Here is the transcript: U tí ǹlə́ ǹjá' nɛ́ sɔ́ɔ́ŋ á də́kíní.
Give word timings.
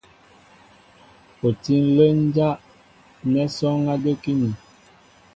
U 1.47 1.49
tí 1.63 1.75
ǹlə́ 1.85 2.09
ǹjá' 2.19 2.61
nɛ́ 3.31 3.45
sɔ́ɔ́ŋ 3.55 3.81
á 3.93 3.95
də́kíní. 4.03 4.49